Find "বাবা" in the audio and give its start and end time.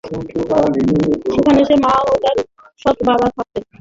3.07-3.27